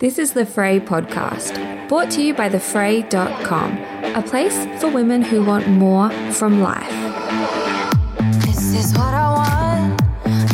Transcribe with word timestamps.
This 0.00 0.18
is 0.18 0.32
the 0.32 0.46
Frae 0.46 0.80
podcast, 0.80 1.52
brought 1.86 2.10
to 2.12 2.22
you 2.22 2.32
by 2.32 2.48
thefrae.com, 2.48 3.76
a 4.16 4.22
place 4.22 4.56
for 4.80 4.88
women 4.88 5.20
who 5.20 5.44
want 5.44 5.68
more 5.68 6.08
from 6.32 6.62
life. 6.62 6.88
This 8.46 8.72
is 8.72 8.94
what 8.94 9.12
I 9.12 9.28
want. 9.36 10.00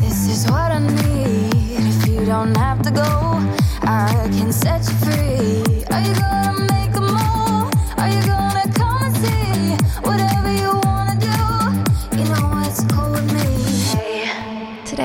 This 0.01 0.27
is 0.29 0.51
what 0.51 0.73
I 0.73 0.81
need. 0.81 1.79
If 1.79 2.09
you 2.09 2.27
don't 2.27 2.57
have 2.57 2.83
to 2.83 2.91
go, 2.91 3.05
I 3.83 4.29
can 4.33 4.51
set 4.53 4.81
you 4.81 4.97
free. 5.07 5.85
Are 5.93 6.01
you 6.01 6.15
gonna 6.17 6.76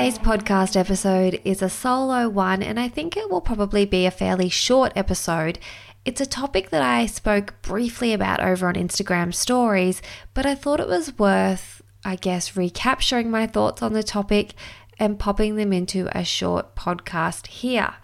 Today's 0.02 0.18
podcast 0.18 0.74
episode 0.74 1.40
is 1.44 1.62
a 1.62 1.68
solo 1.68 2.28
one, 2.28 2.60
and 2.60 2.80
I 2.80 2.88
think 2.88 3.16
it 3.16 3.30
will 3.30 3.40
probably 3.40 3.84
be 3.84 4.04
a 4.04 4.10
fairly 4.10 4.48
short 4.48 4.92
episode. 4.96 5.60
It's 6.04 6.20
a 6.20 6.26
topic 6.26 6.70
that 6.70 6.82
I 6.82 7.06
spoke 7.06 7.54
briefly 7.62 8.12
about 8.12 8.40
over 8.40 8.66
on 8.66 8.74
Instagram 8.74 9.32
stories, 9.32 10.02
but 10.34 10.44
I 10.44 10.56
thought 10.56 10.80
it 10.80 10.88
was 10.88 11.16
worth, 11.20 11.82
I 12.04 12.16
guess, 12.16 12.56
recapturing 12.56 13.30
my 13.30 13.46
thoughts 13.46 13.80
on 13.80 13.92
the 13.92 14.02
topic 14.02 14.54
and 14.98 15.20
popping 15.20 15.54
them 15.54 15.72
into 15.72 16.08
a 16.10 16.24
short 16.24 16.74
podcast 16.74 17.46
here. 17.46 17.94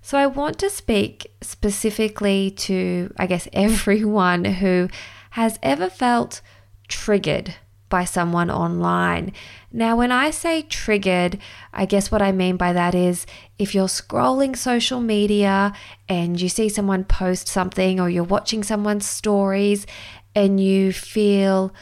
So 0.00 0.16
I 0.16 0.28
want 0.28 0.60
to 0.60 0.70
speak 0.70 1.32
specifically 1.40 2.52
to, 2.52 3.12
I 3.16 3.26
guess, 3.26 3.48
everyone 3.52 4.44
who 4.44 4.88
has 5.30 5.58
ever 5.64 5.90
felt 5.90 6.40
triggered 6.86 7.56
by 7.88 8.04
someone 8.04 8.50
online. 8.50 9.32
Now, 9.72 9.96
when 9.96 10.12
I 10.12 10.30
say 10.30 10.62
triggered, 10.62 11.38
I 11.72 11.84
guess 11.84 12.10
what 12.10 12.22
I 12.22 12.32
mean 12.32 12.56
by 12.56 12.72
that 12.72 12.94
is 12.94 13.26
if 13.58 13.74
you're 13.74 13.86
scrolling 13.86 14.56
social 14.56 15.00
media 15.00 15.72
and 16.08 16.40
you 16.40 16.48
see 16.48 16.68
someone 16.68 17.04
post 17.04 17.48
something 17.48 18.00
or 18.00 18.08
you're 18.08 18.24
watching 18.24 18.62
someone's 18.62 19.06
stories 19.06 19.86
and 20.34 20.60
you 20.60 20.92
feel 20.92 21.74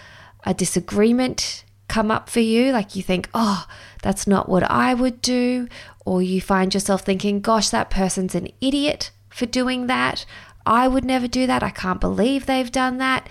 a 0.45 0.55
disagreement 0.55 1.65
come 1.89 2.11
up 2.11 2.29
for 2.29 2.41
you, 2.41 2.73
like 2.73 2.97
you 2.97 3.03
think, 3.03 3.29
oh, 3.35 3.67
that's 4.03 4.27
not 4.27 4.49
what 4.49 4.69
I 4.71 4.95
would 4.95 5.21
do, 5.23 5.69
or 6.05 6.23
you 6.23 6.41
find 6.41 6.73
yourself 6.73 7.03
thinking, 7.03 7.41
gosh, 7.41 7.71
that 7.71 7.91
person's 7.91 8.35
an 8.35 8.49
idiot 8.61 9.11
for 9.29 9.47
doing 9.47 9.87
that. 9.87 10.25
I 10.65 10.89
would 10.89 11.05
never 11.05 11.29
do 11.29 11.47
that. 11.47 11.63
I 11.63 11.71
can't 11.71 12.01
believe 12.01 12.47
they've 12.47 12.71
done 12.71 12.99
that. 12.99 13.29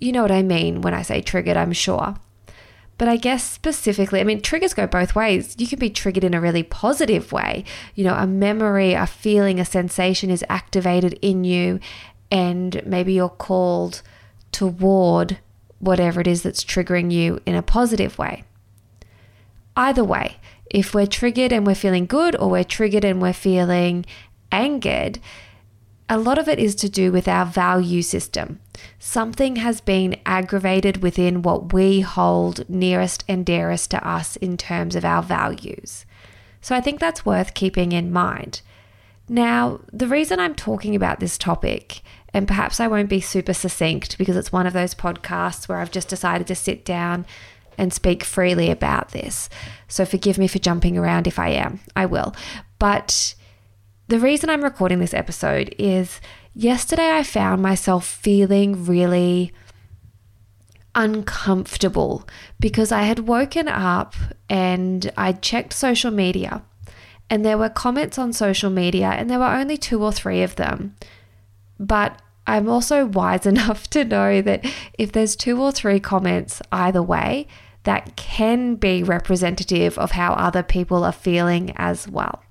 You 0.00 0.12
know 0.12 0.22
what 0.22 0.30
I 0.30 0.42
mean 0.42 0.80
when 0.80 0.94
I 0.94 1.02
say 1.02 1.20
triggered, 1.20 1.56
I'm 1.56 1.72
sure. 1.72 2.16
But 2.98 3.08
I 3.08 3.16
guess 3.16 3.44
specifically, 3.44 4.20
I 4.20 4.24
mean, 4.24 4.40
triggers 4.40 4.72
go 4.72 4.86
both 4.86 5.14
ways. 5.14 5.54
You 5.58 5.66
can 5.66 5.78
be 5.78 5.90
triggered 5.90 6.24
in 6.24 6.32
a 6.32 6.40
really 6.40 6.62
positive 6.62 7.30
way. 7.30 7.64
You 7.94 8.04
know, 8.04 8.14
a 8.14 8.26
memory, 8.26 8.94
a 8.94 9.06
feeling, 9.06 9.60
a 9.60 9.66
sensation 9.66 10.30
is 10.30 10.44
activated 10.48 11.18
in 11.20 11.44
you, 11.44 11.78
and 12.30 12.82
maybe 12.86 13.12
you're 13.12 13.28
called 13.28 14.02
toward 14.50 15.38
whatever 15.78 16.22
it 16.22 16.26
is 16.26 16.42
that's 16.42 16.64
triggering 16.64 17.12
you 17.12 17.40
in 17.44 17.54
a 17.54 17.62
positive 17.62 18.18
way. 18.18 18.44
Either 19.76 20.02
way, 20.02 20.36
if 20.70 20.94
we're 20.94 21.06
triggered 21.06 21.52
and 21.52 21.66
we're 21.66 21.74
feeling 21.74 22.06
good, 22.06 22.34
or 22.36 22.48
we're 22.48 22.64
triggered 22.64 23.04
and 23.04 23.20
we're 23.20 23.34
feeling 23.34 24.06
angered, 24.50 25.18
a 26.08 26.18
lot 26.18 26.38
of 26.38 26.48
it 26.48 26.58
is 26.58 26.74
to 26.76 26.88
do 26.88 27.10
with 27.10 27.26
our 27.26 27.44
value 27.44 28.02
system. 28.02 28.60
Something 28.98 29.56
has 29.56 29.80
been 29.80 30.20
aggravated 30.24 31.02
within 31.02 31.42
what 31.42 31.72
we 31.72 32.00
hold 32.00 32.68
nearest 32.68 33.24
and 33.28 33.44
dearest 33.44 33.90
to 33.90 34.06
us 34.06 34.36
in 34.36 34.56
terms 34.56 34.94
of 34.94 35.04
our 35.04 35.22
values. 35.22 36.06
So 36.60 36.74
I 36.74 36.80
think 36.80 37.00
that's 37.00 37.26
worth 37.26 37.54
keeping 37.54 37.92
in 37.92 38.12
mind. 38.12 38.60
Now, 39.28 39.80
the 39.92 40.06
reason 40.06 40.38
I'm 40.38 40.54
talking 40.54 40.94
about 40.94 41.18
this 41.18 41.36
topic, 41.36 42.02
and 42.32 42.46
perhaps 42.46 42.78
I 42.78 42.86
won't 42.86 43.08
be 43.08 43.20
super 43.20 43.52
succinct 43.52 44.16
because 44.18 44.36
it's 44.36 44.52
one 44.52 44.66
of 44.66 44.72
those 44.72 44.94
podcasts 44.94 45.68
where 45.68 45.78
I've 45.78 45.90
just 45.90 46.08
decided 46.08 46.46
to 46.46 46.54
sit 46.54 46.84
down 46.84 47.26
and 47.76 47.92
speak 47.92 48.22
freely 48.22 48.70
about 48.70 49.10
this. 49.10 49.48
So 49.88 50.04
forgive 50.04 50.38
me 50.38 50.46
for 50.46 50.58
jumping 50.58 50.96
around 50.96 51.26
if 51.26 51.38
I 51.38 51.48
am. 51.48 51.80
I 51.96 52.06
will. 52.06 52.34
But 52.78 53.34
the 54.08 54.20
reason 54.20 54.50
I'm 54.50 54.62
recording 54.62 55.00
this 55.00 55.14
episode 55.14 55.74
is 55.78 56.20
yesterday 56.54 57.16
I 57.16 57.24
found 57.24 57.60
myself 57.60 58.06
feeling 58.06 58.84
really 58.84 59.52
uncomfortable 60.94 62.26
because 62.60 62.92
I 62.92 63.02
had 63.02 63.26
woken 63.26 63.66
up 63.66 64.14
and 64.48 65.10
I'd 65.16 65.42
checked 65.42 65.72
social 65.72 66.12
media 66.12 66.62
and 67.28 67.44
there 67.44 67.58
were 67.58 67.68
comments 67.68 68.16
on 68.16 68.32
social 68.32 68.70
media 68.70 69.08
and 69.08 69.28
there 69.28 69.40
were 69.40 69.46
only 69.46 69.76
two 69.76 70.02
or 70.02 70.12
three 70.12 70.42
of 70.42 70.54
them. 70.54 70.94
But 71.80 72.22
I'm 72.46 72.68
also 72.68 73.06
wise 73.06 73.44
enough 73.44 73.90
to 73.90 74.04
know 74.04 74.40
that 74.40 74.64
if 74.96 75.10
there's 75.10 75.34
two 75.34 75.60
or 75.60 75.72
three 75.72 75.98
comments 75.98 76.62
either 76.70 77.02
way, 77.02 77.48
that 77.82 78.14
can 78.14 78.76
be 78.76 79.02
representative 79.02 79.98
of 79.98 80.12
how 80.12 80.32
other 80.34 80.62
people 80.62 81.02
are 81.02 81.12
feeling 81.12 81.72
as 81.76 82.08
well. 82.08 82.42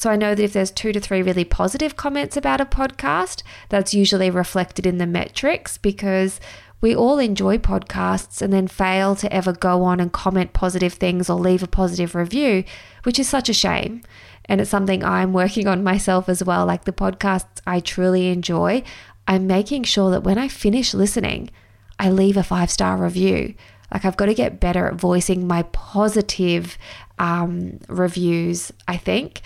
So 0.00 0.08
I 0.08 0.16
know 0.16 0.34
that 0.34 0.42
if 0.42 0.54
there's 0.54 0.70
two 0.70 0.94
to 0.94 0.98
three 0.98 1.20
really 1.20 1.44
positive 1.44 1.94
comments 1.94 2.34
about 2.34 2.62
a 2.62 2.64
podcast, 2.64 3.42
that's 3.68 3.92
usually 3.92 4.30
reflected 4.30 4.86
in 4.86 4.96
the 4.96 5.06
metrics 5.06 5.76
because 5.76 6.40
we 6.80 6.96
all 6.96 7.18
enjoy 7.18 7.58
podcasts 7.58 8.40
and 8.40 8.50
then 8.50 8.66
fail 8.66 9.14
to 9.16 9.30
ever 9.30 9.52
go 9.52 9.82
on 9.82 10.00
and 10.00 10.10
comment 10.10 10.54
positive 10.54 10.94
things 10.94 11.28
or 11.28 11.38
leave 11.38 11.62
a 11.62 11.66
positive 11.66 12.14
review, 12.14 12.64
which 13.02 13.18
is 13.18 13.28
such 13.28 13.50
a 13.50 13.52
shame. 13.52 14.00
And 14.46 14.62
it's 14.62 14.70
something 14.70 15.04
I'm 15.04 15.34
working 15.34 15.68
on 15.68 15.84
myself 15.84 16.30
as 16.30 16.42
well. 16.42 16.64
Like 16.64 16.86
the 16.86 16.92
podcasts 16.92 17.60
I 17.66 17.80
truly 17.80 18.28
enjoy, 18.28 18.82
I'm 19.28 19.46
making 19.46 19.82
sure 19.82 20.10
that 20.12 20.24
when 20.24 20.38
I 20.38 20.48
finish 20.48 20.94
listening, 20.94 21.50
I 21.98 22.08
leave 22.08 22.38
a 22.38 22.42
five 22.42 22.70
star 22.70 22.96
review. 22.96 23.52
Like 23.92 24.06
I've 24.06 24.16
got 24.16 24.26
to 24.26 24.34
get 24.34 24.60
better 24.60 24.86
at 24.86 24.94
voicing 24.94 25.46
my 25.46 25.64
positive 25.64 26.78
um, 27.18 27.80
reviews, 27.86 28.72
I 28.88 28.96
think 28.96 29.42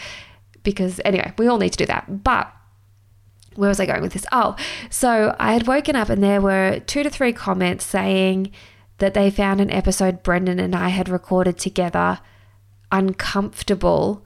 because 0.64 1.00
anyway, 1.04 1.32
we 1.38 1.46
all 1.46 1.58
need 1.58 1.72
to 1.72 1.78
do 1.78 1.86
that. 1.86 2.24
But 2.24 2.52
where 3.54 3.68
was 3.68 3.78
I 3.78 3.86
going 3.86 4.02
with 4.02 4.14
this? 4.14 4.26
Oh, 4.32 4.56
so 4.90 5.36
I 5.38 5.52
had 5.52 5.66
woken 5.66 5.94
up 5.94 6.08
and 6.08 6.22
there 6.22 6.40
were 6.40 6.80
two 6.86 7.04
to 7.04 7.10
three 7.10 7.32
comments 7.32 7.84
saying 7.84 8.50
that 8.98 9.14
they 9.14 9.30
found 9.30 9.60
an 9.60 9.70
episode 9.70 10.22
Brendan 10.22 10.58
and 10.58 10.74
I 10.74 10.88
had 10.88 11.08
recorded 11.08 11.58
together 11.58 12.20
uncomfortable 12.90 14.24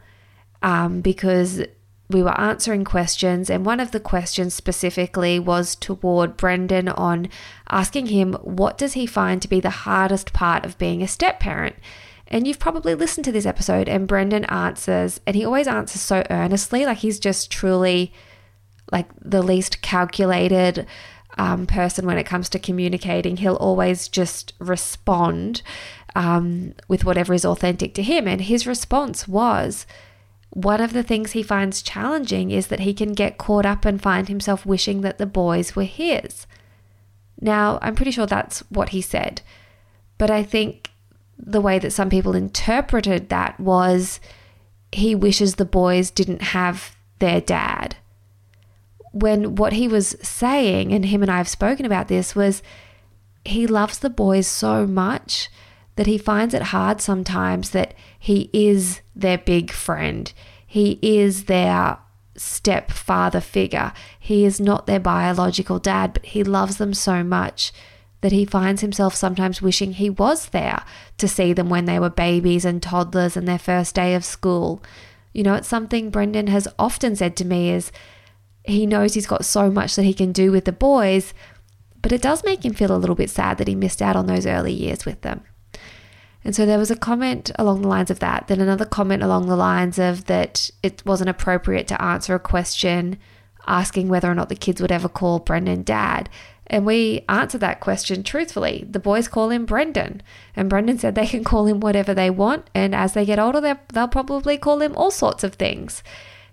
um, 0.62 1.00
because 1.00 1.62
we 2.10 2.22
were 2.22 2.38
answering 2.40 2.84
questions, 2.84 3.50
and 3.50 3.66
one 3.66 3.80
of 3.80 3.90
the 3.90 4.00
questions 4.00 4.54
specifically 4.54 5.38
was 5.38 5.74
toward 5.76 6.38
Brendan 6.38 6.88
on 6.88 7.28
asking 7.70 8.06
him 8.06 8.32
what 8.42 8.78
does 8.78 8.94
he 8.94 9.06
find 9.06 9.42
to 9.42 9.48
be 9.48 9.60
the 9.60 9.70
hardest 9.70 10.32
part 10.32 10.64
of 10.64 10.78
being 10.78 11.02
a 11.02 11.08
step 11.08 11.38
parent. 11.38 11.76
And 12.28 12.46
you've 12.46 12.58
probably 12.58 12.94
listened 12.94 13.24
to 13.24 13.32
this 13.32 13.46
episode, 13.46 13.88
and 13.88 14.06
Brendan 14.06 14.44
answers, 14.44 15.20
and 15.26 15.34
he 15.34 15.44
always 15.44 15.66
answers 15.66 16.02
so 16.02 16.24
earnestly, 16.30 16.84
like 16.84 16.98
he's 16.98 17.18
just 17.18 17.50
truly 17.50 18.12
like 18.92 19.08
the 19.20 19.42
least 19.42 19.82
calculated 19.82 20.86
um, 21.38 21.66
person 21.66 22.06
when 22.06 22.18
it 22.18 22.26
comes 22.26 22.48
to 22.50 22.58
communicating. 22.58 23.38
He'll 23.38 23.56
always 23.56 24.08
just 24.08 24.52
respond 24.58 25.62
um, 26.14 26.74
with 26.88 27.04
whatever 27.04 27.32
is 27.32 27.44
authentic 27.44 27.94
to 27.94 28.02
him. 28.02 28.26
And 28.26 28.42
his 28.42 28.66
response 28.66 29.28
was 29.28 29.86
one 30.50 30.80
of 30.80 30.92
the 30.92 31.02
things 31.02 31.32
he 31.32 31.42
finds 31.42 31.82
challenging 31.82 32.50
is 32.50 32.68
that 32.68 32.80
he 32.80 32.94
can 32.94 33.12
get 33.12 33.38
caught 33.38 33.66
up 33.66 33.84
and 33.84 34.02
find 34.02 34.28
himself 34.28 34.66
wishing 34.66 35.02
that 35.02 35.18
the 35.18 35.26
boys 35.26 35.76
were 35.76 35.84
his. 35.84 36.46
Now, 37.40 37.78
I'm 37.82 37.94
pretty 37.94 38.10
sure 38.10 38.26
that's 38.26 38.60
what 38.70 38.88
he 38.88 39.00
said, 39.00 39.42
but 40.16 40.30
I 40.30 40.42
think 40.42 40.90
the 41.38 41.60
way 41.60 41.78
that 41.78 41.92
some 41.92 42.10
people 42.10 42.34
interpreted 42.34 43.28
that 43.28 43.58
was 43.58 44.20
he 44.92 45.14
wishes 45.14 45.54
the 45.54 45.64
boys 45.64 46.10
didn't 46.10 46.42
have 46.42 46.96
their 47.18 47.40
dad. 47.40 47.96
When 49.12 49.54
what 49.54 49.72
he 49.72 49.88
was 49.88 50.16
saying, 50.22 50.92
and 50.92 51.06
him 51.06 51.22
and 51.22 51.30
I 51.30 51.38
have 51.38 51.48
spoken 51.48 51.86
about 51.86 52.08
this, 52.08 52.34
was 52.34 52.62
he 53.44 53.66
loves 53.66 53.98
the 53.98 54.10
boys 54.10 54.46
so 54.46 54.86
much 54.86 55.48
that 55.96 56.06
he 56.06 56.18
finds 56.18 56.54
it 56.54 56.62
hard 56.62 57.00
sometimes 57.00 57.70
that 57.70 57.94
he 58.18 58.50
is 58.52 59.00
their 59.16 59.38
big 59.38 59.70
friend. 59.72 60.32
He 60.66 60.98
is 61.02 61.44
their 61.44 61.98
stepfather 62.36 63.40
figure. 63.40 63.92
He 64.18 64.44
is 64.44 64.60
not 64.60 64.86
their 64.86 65.00
biological 65.00 65.78
dad, 65.78 66.12
but 66.12 66.26
he 66.26 66.44
loves 66.44 66.76
them 66.76 66.94
so 66.94 67.24
much 67.24 67.72
that 68.20 68.32
he 68.32 68.44
finds 68.44 68.80
himself 68.80 69.14
sometimes 69.14 69.62
wishing 69.62 69.92
he 69.92 70.10
was 70.10 70.48
there 70.48 70.82
to 71.18 71.28
see 71.28 71.52
them 71.52 71.68
when 71.68 71.84
they 71.84 71.98
were 71.98 72.10
babies 72.10 72.64
and 72.64 72.82
toddlers 72.82 73.36
and 73.36 73.46
their 73.46 73.58
first 73.58 73.94
day 73.94 74.14
of 74.14 74.24
school. 74.24 74.82
You 75.32 75.44
know, 75.44 75.54
it's 75.54 75.68
something 75.68 76.10
Brendan 76.10 76.48
has 76.48 76.66
often 76.78 77.14
said 77.14 77.36
to 77.36 77.44
me 77.44 77.70
is 77.70 77.92
he 78.64 78.86
knows 78.86 79.14
he's 79.14 79.26
got 79.26 79.44
so 79.44 79.70
much 79.70 79.94
that 79.96 80.02
he 80.02 80.14
can 80.14 80.32
do 80.32 80.50
with 80.50 80.64
the 80.64 80.72
boys, 80.72 81.32
but 82.02 82.12
it 82.12 82.22
does 82.22 82.44
make 82.44 82.64
him 82.64 82.74
feel 82.74 82.94
a 82.94 82.98
little 82.98 83.16
bit 83.16 83.30
sad 83.30 83.58
that 83.58 83.68
he 83.68 83.74
missed 83.74 84.02
out 84.02 84.16
on 84.16 84.26
those 84.26 84.46
early 84.46 84.72
years 84.72 85.04
with 85.04 85.20
them. 85.22 85.42
And 86.44 86.54
so 86.54 86.66
there 86.66 86.78
was 86.78 86.90
a 86.90 86.96
comment 86.96 87.50
along 87.56 87.82
the 87.82 87.88
lines 87.88 88.10
of 88.10 88.20
that, 88.20 88.48
then 88.48 88.60
another 88.60 88.84
comment 88.84 89.22
along 89.22 89.46
the 89.46 89.56
lines 89.56 89.98
of 89.98 90.26
that 90.26 90.70
it 90.82 91.04
wasn't 91.04 91.30
appropriate 91.30 91.88
to 91.88 92.02
answer 92.02 92.34
a 92.34 92.40
question 92.40 93.18
asking 93.66 94.08
whether 94.08 94.30
or 94.30 94.34
not 94.34 94.48
the 94.48 94.56
kids 94.56 94.80
would 94.80 94.90
ever 94.90 95.08
call 95.08 95.38
Brendan 95.38 95.82
dad. 95.82 96.28
And 96.70 96.84
we 96.84 97.24
answered 97.28 97.62
that 97.62 97.80
question 97.80 98.22
truthfully. 98.22 98.86
The 98.88 98.98
boys 98.98 99.26
call 99.26 99.50
him 99.50 99.64
Brendan. 99.64 100.22
And 100.54 100.68
Brendan 100.68 100.98
said 100.98 101.14
they 101.14 101.26
can 101.26 101.44
call 101.44 101.66
him 101.66 101.80
whatever 101.80 102.12
they 102.12 102.30
want. 102.30 102.68
And 102.74 102.94
as 102.94 103.14
they 103.14 103.24
get 103.24 103.38
older, 103.38 103.78
they'll 103.92 104.08
probably 104.08 104.58
call 104.58 104.82
him 104.82 104.94
all 104.94 105.10
sorts 105.10 105.44
of 105.44 105.54
things. 105.54 106.02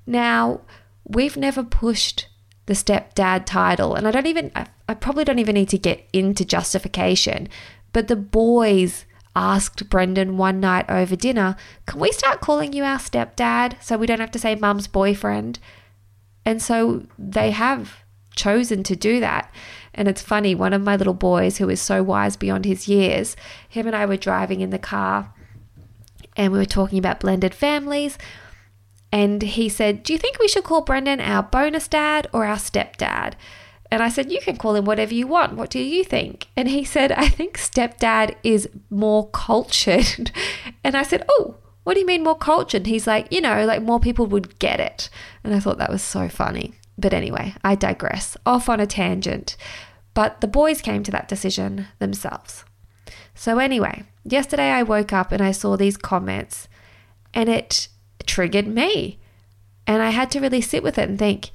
Now, 0.08 0.62
we've 1.04 1.36
never 1.36 1.64
pushed 1.64 2.28
the 2.66 2.74
stepdad 2.74 3.46
title. 3.46 3.96
And 3.96 4.08
I 4.08 4.12
don't 4.12 4.28
even, 4.28 4.52
I, 4.56 4.68
I 4.88 4.94
probably 4.94 5.26
don't 5.26 5.40
even 5.40 5.56
need 5.56 5.70
to 5.70 5.78
get 5.78 6.08
into 6.14 6.46
justification. 6.46 7.50
But 7.92 8.08
the 8.08 8.16
boys 8.16 9.06
asked 9.36 9.90
Brendan 9.90 10.38
one 10.38 10.62
night 10.62 10.86
over 10.90 11.16
dinner, 11.18 11.58
Can 11.86 12.00
we 12.00 12.14
start 12.14 12.40
calling 12.40 12.72
you 12.72 12.84
our 12.84 13.00
stepdad 13.00 13.82
so 13.84 13.98
we 13.98 14.08
don't 14.08 14.22
have 14.22 14.32
to 14.32 14.40
say 14.40 14.56
mum's 14.56 14.88
boyfriend? 14.88 15.60
And 16.46 16.62
so 16.62 17.06
they 17.20 17.52
have 17.52 18.05
chosen 18.36 18.84
to 18.84 18.96
do 18.96 19.20
that. 19.20 19.52
And 19.94 20.08
it's 20.08 20.22
funny, 20.22 20.54
one 20.54 20.74
of 20.74 20.82
my 20.82 20.96
little 20.96 21.14
boys, 21.14 21.58
who 21.58 21.70
is 21.70 21.82
so 21.82 22.04
wise 22.04 22.36
beyond 22.36 22.66
his 22.66 22.88
years, 22.88 23.36
him 23.68 23.88
and 23.88 23.96
I 23.96 24.06
were 24.06 24.18
driving 24.18 24.62
in 24.62 24.70
the 24.70 24.80
car 24.80 25.34
and 26.36 26.52
we 26.52 26.60
were 26.60 26.66
talking 26.66 27.00
about 27.00 27.20
blended 27.20 27.56
families. 27.56 28.18
And 29.12 29.42
he 29.42 29.70
said, 29.70 30.04
Do 30.04 30.14
you 30.14 30.20
think 30.20 30.40
we 30.40 30.48
should 30.48 30.64
call 30.64 30.82
Brendan 30.82 31.22
our 31.22 31.44
bonus 31.44 31.88
dad 31.88 32.28
or 32.34 32.46
our 32.46 32.58
stepdad? 32.58 33.34
And 33.92 34.04
I 34.04 34.10
said, 34.10 34.32
You 34.32 34.42
can 34.42 34.58
call 34.58 34.76
him 34.76 34.86
whatever 34.86 35.14
you 35.14 35.28
want. 35.28 35.56
What 35.56 35.70
do 35.70 35.80
you 35.80 36.04
think? 36.04 36.48
And 36.58 36.68
he 36.68 36.84
said, 36.84 37.12
I 37.12 37.30
think 37.30 37.58
stepdad 37.58 38.36
is 38.44 38.68
more 38.90 39.30
cultured. 39.30 40.32
and 40.84 40.98
I 40.98 41.04
said, 41.04 41.26
Oh, 41.30 41.56
what 41.84 41.94
do 41.94 42.00
you 42.00 42.06
mean 42.06 42.24
more 42.24 42.38
cultured? 42.38 42.88
He's 42.88 43.08
like, 43.08 43.32
You 43.32 43.42
know, 43.42 43.66
like 43.66 43.82
more 43.82 44.00
people 44.00 44.26
would 44.28 44.60
get 44.60 44.80
it. 44.80 45.10
And 45.44 45.54
I 45.54 45.60
thought 45.60 45.78
that 45.78 45.92
was 45.92 46.02
so 46.02 46.28
funny. 46.28 46.74
But 46.98 47.14
anyway, 47.14 47.54
I 47.64 47.76
digress. 47.76 48.38
Off 48.46 48.70
on 48.70 48.80
a 48.80 48.88
tangent. 48.88 49.58
But 50.14 50.42
the 50.42 50.48
boys 50.48 50.82
came 50.82 51.04
to 51.04 51.12
that 51.12 51.28
decision 51.28 51.88
themselves. 52.00 52.64
So, 53.34 53.60
anyway, 53.60 54.04
yesterday 54.24 54.70
I 54.70 54.84
woke 54.84 55.12
up 55.12 55.32
and 55.32 55.42
I 55.42 55.52
saw 55.52 55.76
these 55.76 55.98
comments 55.98 56.70
and 57.34 57.50
it 57.50 57.90
triggered 58.26 58.68
me. 58.68 59.20
And 59.86 60.02
I 60.02 60.12
had 60.12 60.32
to 60.32 60.40
really 60.40 60.62
sit 60.62 60.82
with 60.82 60.98
it 60.98 61.10
and 61.10 61.20
think, 61.20 61.52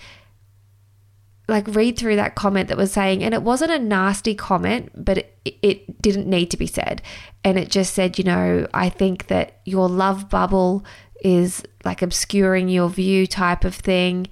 like, 1.48 1.66
read 1.69 1.98
through 1.98 2.16
that 2.16 2.36
comment 2.36 2.69
that 2.69 2.76
was 2.76 2.93
saying, 2.93 3.25
and 3.25 3.34
it 3.34 3.43
wasn't 3.43 3.72
a 3.72 3.78
nasty 3.78 4.34
comment, 4.34 4.93
but 4.94 5.19
it, 5.19 5.40
it 5.44 6.00
didn't 6.00 6.28
need 6.28 6.50
to 6.50 6.56
be 6.56 6.66
said. 6.66 7.02
And 7.43 7.58
it 7.58 7.70
just 7.70 7.94
said, 7.94 8.19
you 8.19 8.25
know, 8.25 8.69
I 8.72 8.88
think 8.88 9.26
that 9.28 9.60
your 9.64 9.88
love 9.88 10.28
bubble 10.28 10.84
is 11.25 11.64
like 11.84 12.02
obscuring 12.02 12.69
your 12.69 12.88
view 12.88 13.26
type 13.26 13.64
of 13.64 13.75
thing 13.75 14.28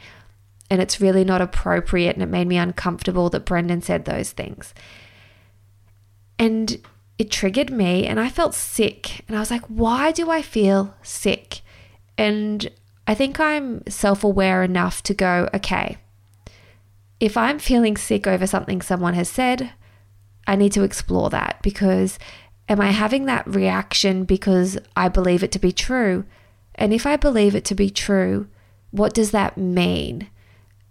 and 0.70 0.82
it's 0.82 1.00
really 1.00 1.24
not 1.24 1.40
appropriate 1.40 2.14
and 2.14 2.22
it 2.22 2.26
made 2.26 2.46
me 2.46 2.56
uncomfortable 2.56 3.30
that 3.30 3.44
Brendan 3.44 3.82
said 3.82 4.04
those 4.04 4.32
things. 4.32 4.74
And 6.38 6.80
it 7.18 7.30
triggered 7.30 7.70
me 7.70 8.06
and 8.06 8.20
I 8.20 8.28
felt 8.28 8.54
sick 8.54 9.24
and 9.26 9.36
I 9.36 9.40
was 9.40 9.50
like, 9.50 9.64
why 9.66 10.12
do 10.12 10.30
I 10.30 10.42
feel 10.42 10.94
sick? 11.02 11.62
And 12.16 12.70
I 13.06 13.14
think 13.14 13.40
I'm 13.40 13.86
self 13.88 14.22
aware 14.22 14.62
enough 14.62 15.02
to 15.04 15.14
go, 15.14 15.48
okay, 15.54 15.96
if 17.20 17.36
I'm 17.36 17.58
feeling 17.58 17.96
sick 17.96 18.26
over 18.26 18.46
something 18.46 18.82
someone 18.82 19.14
has 19.14 19.28
said, 19.28 19.72
I 20.46 20.56
need 20.56 20.72
to 20.72 20.82
explore 20.82 21.30
that 21.30 21.58
because 21.62 22.18
am 22.68 22.80
I 22.80 22.90
having 22.90 23.24
that 23.24 23.46
reaction 23.46 24.24
because 24.24 24.78
I 24.94 25.08
believe 25.08 25.42
it 25.42 25.52
to 25.52 25.58
be 25.58 25.72
true? 25.72 26.24
And 26.74 26.92
if 26.92 27.06
I 27.06 27.16
believe 27.16 27.54
it 27.54 27.64
to 27.66 27.74
be 27.74 27.90
true, 27.90 28.46
what 28.90 29.14
does 29.14 29.32
that 29.32 29.58
mean? 29.58 30.28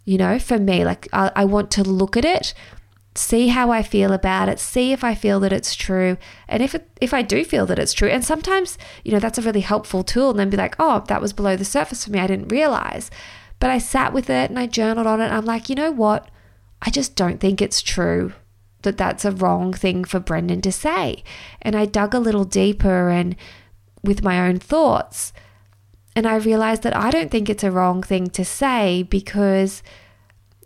You 0.08 0.18
know, 0.18 0.40
for 0.40 0.58
me, 0.58 0.86
like 0.86 1.10
I, 1.12 1.32
I 1.36 1.46
want 1.46 1.70
to 1.72 1.84
look 1.84 2.16
at 2.16 2.24
it, 2.24 2.54
see 3.14 3.50
how 3.50 3.72
I 3.72 3.84
feel 3.84 4.14
about 4.14 4.48
it, 4.48 4.58
see 4.58 4.94
if 4.94 5.04
I 5.04 5.14
feel 5.14 5.42
that 5.42 5.52
it's 5.52 5.76
true, 5.76 6.16
and 6.48 6.64
if 6.64 6.74
it, 6.74 6.90
if 7.02 7.14
I 7.14 7.22
do 7.22 7.44
feel 7.44 7.66
that 7.66 7.78
it's 7.78 7.92
true, 7.92 8.08
and 8.08 8.24
sometimes 8.24 8.78
you 9.04 9.12
know 9.12 9.20
that's 9.20 9.38
a 9.38 9.42
really 9.42 9.66
helpful 9.74 10.04
tool, 10.04 10.30
and 10.30 10.40
then 10.40 10.50
be 10.50 10.56
like, 10.56 10.78
oh, 10.80 11.04
that 11.10 11.22
was 11.22 11.34
below 11.34 11.58
the 11.58 11.66
surface 11.66 12.06
for 12.06 12.12
me, 12.12 12.20
I 12.20 12.28
didn't 12.28 12.48
realize. 12.48 13.12
But 13.60 13.70
I 13.70 13.80
sat 13.80 14.14
with 14.14 14.30
it 14.30 14.50
and 14.50 14.60
I 14.60 14.68
journaled 14.68 15.08
on 15.08 15.20
it. 15.22 15.26
And 15.26 15.34
I'm 15.34 15.46
like, 15.46 15.70
you 15.70 15.76
know 15.76 15.92
what? 15.92 16.30
I 16.82 16.90
just 16.90 17.16
don't 17.16 17.40
think 17.40 17.62
it's 17.62 17.82
true 17.82 18.34
that 18.84 18.98
that's 18.98 19.26
a 19.26 19.32
wrong 19.32 19.74
thing 19.74 20.04
for 20.04 20.20
Brendan 20.20 20.62
to 20.62 20.72
say. 20.72 21.24
And 21.62 21.76
I 21.76 21.86
dug 21.86 22.14
a 22.14 22.20
little 22.20 22.46
deeper 22.46 23.10
and 23.10 23.36
with 24.04 24.24
my 24.24 24.48
own 24.48 24.60
thoughts. 24.60 25.34
And 26.18 26.26
I 26.26 26.38
realized 26.38 26.82
that 26.82 26.96
I 26.96 27.12
don't 27.12 27.30
think 27.30 27.48
it's 27.48 27.64
a 27.64 27.70
wrong 27.70 28.02
thing 28.02 28.32
to 28.32 28.44
say 28.44 29.04
because 29.04 29.84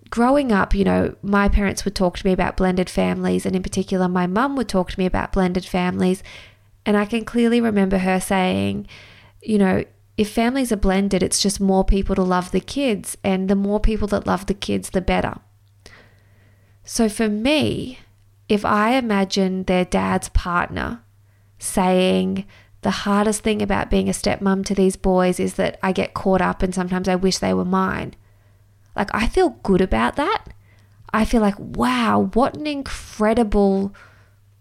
growing 0.09 0.50
up, 0.50 0.74
you 0.74 0.86
know, 0.86 1.13
my 1.21 1.50
parents 1.50 1.83
would 1.83 1.94
talk 1.94 2.15
to 2.18 2.25
me 2.25 2.31
about 2.31 2.56
blended 2.56 2.89
families, 2.89 3.45
and 3.45 3.53
in 3.53 3.62
particular, 3.62 4.07
my 4.07 4.27
mum 4.27 4.56
would 4.56 4.69
talk 4.69 4.92
to 4.92 4.98
me 4.98 5.06
about 5.06 5.33
blended 5.33 5.65
families. 5.65 6.24
And 6.86 6.95
I 6.95 7.03
can 7.03 7.25
clearly 7.25 7.59
remember 7.59 7.98
her 7.98 8.21
saying, 8.21 8.88
you 9.42 9.57
know, 9.57 9.83
if 10.15 10.31
families 10.31 10.71
are 10.71 10.77
blended, 10.77 11.21
it's 11.21 11.42
just 11.42 11.59
more 11.59 11.83
people 11.83 12.15
to 12.15 12.24
love 12.24 12.51
the 12.51 12.62
kids, 12.62 13.18
and 13.21 13.50
the 13.50 13.56
more 13.56 13.81
people 13.81 14.07
that 14.07 14.25
love 14.25 14.45
the 14.45 14.54
kids, 14.54 14.92
the 14.92 15.01
better. 15.01 15.36
So 16.86 17.09
for 17.09 17.27
me, 17.27 18.00
if 18.47 18.63
I 18.63 18.94
imagine 18.94 19.65
their 19.65 19.83
dad's 19.83 20.30
partner 20.30 21.04
saying, 21.59 22.45
the 22.81 22.92
hardest 22.92 23.44
thing 23.44 23.62
about 23.62 23.89
being 23.89 24.10
a 24.10 24.13
stepmom 24.13 24.66
to 24.66 24.75
these 24.75 24.95
boys 24.95 25.39
is 25.39 25.54
that 25.56 25.78
I 25.83 25.92
get 25.92 26.13
caught 26.13 26.42
up 26.42 26.63
and 26.63 26.74
sometimes 26.74 27.07
I 27.07 27.16
wish 27.16 27.38
they 27.38 27.54
were 27.54 27.66
mine. 27.66 28.16
Like, 28.95 29.09
I 29.14 29.28
feel 29.28 29.52
good 29.64 29.81
about 29.81 30.16
that. 30.16 30.45
I 31.14 31.26
feel 31.26 31.42
like, 31.42 31.59
wow, 31.59 32.30
what 32.33 32.57
an 32.57 32.68
incredible 32.68 33.94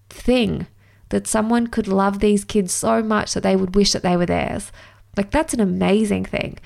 thing 0.09 0.67
that 1.09 1.27
someone 1.27 1.69
could 1.69 1.89
love 1.89 2.19
these 2.19 2.45
kids 2.45 2.73
so 2.73 3.03
much 3.03 3.35
that 3.35 3.43
they 3.43 3.57
would 3.57 3.75
wish 3.75 3.93
that 3.93 4.03
they 4.03 4.17
were 4.17 4.27
theirs. 4.27 4.71
Like, 5.17 5.31
that's 5.31 5.55
an 5.55 5.61
amazing 5.61 6.25
thing. 6.25 6.59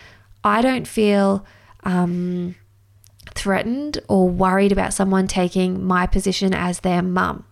I 0.42 0.60
don't 0.60 0.88
feel 0.88 1.46
um, 1.84 2.56
threatened 3.34 4.00
or 4.08 4.28
worried 4.28 4.72
about 4.72 4.92
someone 4.92 5.26
taking 5.26 5.82
my 5.84 6.06
position 6.06 6.52
as 6.52 6.80
their 6.80 7.02
mum. 7.02 7.44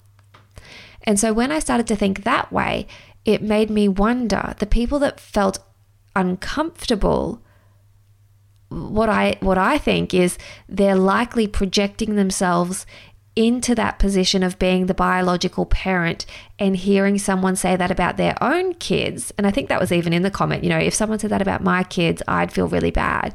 And 1.05 1.19
so 1.19 1.33
when 1.33 1.51
I 1.51 1.59
started 1.59 1.87
to 1.89 1.97
think 1.97 2.25
that 2.25 2.53
way, 2.53 2.87
it 3.25 3.43
made 3.43 3.71
me 3.71 3.89
wonder 3.89 4.55
the 4.59 4.67
people 4.67 4.99
that 4.99 5.21
felt 5.21 5.59
uncomfortable 6.15 7.43
what 8.69 9.09
I 9.09 9.37
what 9.41 9.59
I 9.59 9.79
think 9.79 10.15
is 10.15 10.39
they're 10.69 10.97
likely 10.97 11.47
projecting 11.47 12.17
themselves 12.17 12.87
into 13.35 13.75
that 13.75 13.99
position 13.99 14.43
of 14.43 14.59
being 14.59 14.87
the 14.87 14.95
biological 14.95 15.65
parent 15.65 16.27
and 16.59 16.77
hearing 16.77 17.19
someone 17.19 17.57
say 17.57 17.77
that 17.77 17.91
about 17.91 18.19
their 18.19 18.35
own 18.43 18.75
kids. 18.75 19.33
And 19.39 19.47
I 19.47 19.51
think 19.51 19.71
that 19.71 19.81
was 19.81 19.91
even 19.91 20.13
in 20.13 20.23
the 20.23 20.31
comment 20.31 20.65
you 20.65 20.71
know 20.71 20.79
if 20.79 20.95
someone 20.95 21.19
said 21.19 21.31
that 21.31 21.43
about 21.43 21.63
my 21.63 21.83
kids 21.85 22.23
I'd 22.29 22.53
feel 22.53 22.69
really 22.69 22.91
bad. 22.91 23.35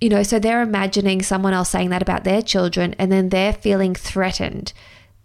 You 0.00 0.08
know 0.08 0.22
so 0.22 0.38
they're 0.38 0.62
imagining 0.62 1.22
someone 1.22 1.52
else 1.52 1.70
saying 1.70 1.90
that 1.90 2.02
about 2.02 2.24
their 2.24 2.42
children 2.42 2.94
and 2.98 3.10
then 3.12 3.28
they're 3.28 3.52
feeling 3.52 3.94
threatened 3.94 4.72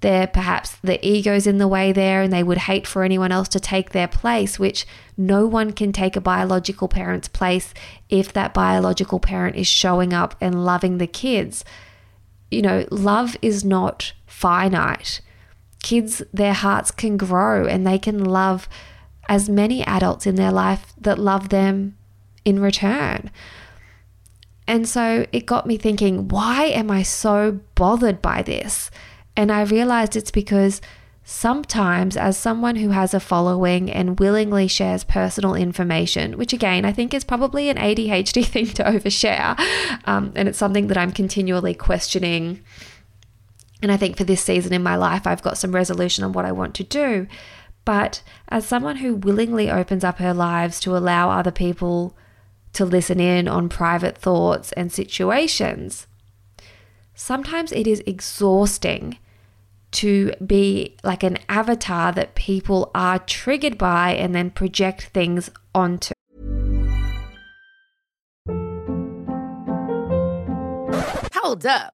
they're 0.06 0.28
perhaps 0.28 0.76
the 0.84 1.04
ego's 1.04 1.48
in 1.48 1.58
the 1.58 1.68
way 1.68 1.92
there 1.92 2.22
and 2.22 2.32
they 2.32 2.44
would 2.44 2.60
hate 2.60 2.86
for 2.86 3.04
anyone 3.04 3.32
else 3.32 3.48
to 3.48 3.60
take 3.60 3.90
their 3.90 4.08
place, 4.08 4.60
which 4.60 4.86
no 5.18 5.48
one 5.48 5.72
can 5.72 5.92
take 5.92 6.16
a 6.16 6.22
biological 6.22 6.88
parent's 6.88 7.28
place 7.28 7.74
if 8.08 8.32
that 8.32 8.54
biological 8.54 9.20
parent 9.20 9.56
is 9.56 9.66
showing 9.66 10.14
up 10.14 10.36
and 10.40 10.64
loving 10.64 11.00
the 11.00 11.08
kids. 11.08 11.66
You 12.52 12.62
know, 12.62 12.86
love 12.92 13.36
is 13.42 13.66
not 13.66 14.14
finite. 14.28 15.22
Kids, 15.82 16.22
their 16.32 16.54
hearts 16.54 16.92
can 16.92 17.18
grow 17.18 17.66
and 17.66 17.84
they 17.84 17.98
can 17.98 18.24
love 18.24 18.70
as 19.28 19.50
many 19.50 19.84
adults 19.88 20.28
in 20.28 20.36
their 20.36 20.52
life 20.52 20.94
that 21.00 21.18
love 21.18 21.50
them 21.50 21.98
in 22.46 22.60
return. 22.60 23.32
And 24.68 24.88
so 24.88 25.26
it 25.32 25.48
got 25.48 25.66
me 25.66 25.78
thinking, 25.78 26.28
why 26.28 26.66
am 26.66 26.92
I 26.92 27.02
so 27.02 27.60
bothered 27.74 28.22
by 28.22 28.44
this? 28.44 28.92
And 29.38 29.52
I 29.52 29.64
realized 29.64 30.16
it's 30.16 30.32
because 30.32 30.82
sometimes, 31.26 32.16
as 32.16 32.38
someone 32.38 32.78
who 32.78 32.90
has 32.90 33.14
a 33.14 33.20
following 33.20 33.92
and 33.92 34.20
willingly 34.20 34.68
shares 34.68 35.04
personal 35.04 35.56
information, 35.56 36.38
which 36.38 36.54
again, 36.54 36.86
I 36.86 36.94
think 36.94 37.14
is 37.14 37.24
probably 37.24 37.70
an 37.70 37.78
ADHD 37.78 38.46
thing 38.46 38.68
to 38.68 38.84
overshare, 38.84 39.60
um, 40.06 40.32
and 40.36 40.48
it's 40.48 40.58
something 40.58 40.88
that 40.88 40.98
I'm 40.98 41.12
continually 41.12 41.74
questioning. 41.74 42.64
And 43.82 43.92
I 43.92 43.98
think 43.98 44.18
for 44.18 44.24
this 44.24 44.42
season 44.42 44.72
in 44.72 44.84
my 44.84 44.96
life, 44.96 45.28
I've 45.28 45.42
got 45.42 45.58
some 45.58 45.74
resolution 45.74 46.24
on 46.24 46.32
what 46.32 46.46
I 46.46 46.52
want 46.52 46.76
to 46.76 46.84
do. 46.84 47.28
But 47.84 48.24
as 48.50 48.66
someone 48.66 48.98
who 48.98 49.16
willingly 49.16 49.70
opens 49.70 50.04
up 50.04 50.18
her 50.18 50.34
lives 50.34 50.80
to 50.82 50.98
allow 50.98 51.30
other 51.30 51.52
people 51.52 52.16
to 52.74 52.84
listen 52.84 53.20
in 53.20 53.48
on 53.48 53.70
private 53.70 54.18
thoughts 54.18 54.72
and 54.74 54.92
situations, 54.92 56.08
sometimes 57.14 57.72
it 57.72 57.86
is 57.86 58.02
exhausting 58.08 59.18
to 59.96 60.34
be 60.46 60.98
like 61.04 61.24
an 61.24 61.38
avatar 61.48 62.12
that 62.12 62.36
people 62.36 62.92
are 62.94 63.20
triggered 63.20 63.78
by 63.78 64.12
and 64.12 64.36
then 64.36 64.50
project 64.52 65.04
things 65.14 65.50
onto. 65.74 66.14
Hold 71.34 71.66
up. 71.66 71.94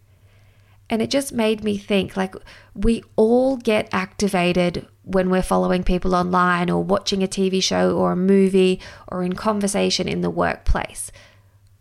And 0.91 1.01
it 1.01 1.09
just 1.09 1.31
made 1.31 1.63
me 1.63 1.77
think 1.77 2.17
like 2.17 2.35
we 2.75 3.01
all 3.15 3.55
get 3.55 3.87
activated 3.93 4.85
when 5.03 5.29
we're 5.29 5.41
following 5.41 5.83
people 5.83 6.13
online 6.13 6.69
or 6.69 6.83
watching 6.83 7.23
a 7.23 7.27
TV 7.27 7.63
show 7.63 7.97
or 7.97 8.11
a 8.11 8.17
movie 8.17 8.81
or 9.07 9.23
in 9.23 9.33
conversation 9.33 10.09
in 10.09 10.19
the 10.19 10.29
workplace. 10.29 11.09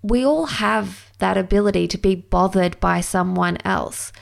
We 0.01 0.25
all 0.25 0.47
have 0.47 1.11
that 1.19 1.37
ability 1.37 1.89
to 1.89 1.99
be 1.99 2.15
bothered 2.15 2.79
by 2.79 3.01
someone 3.01 3.59
else. 3.65 4.13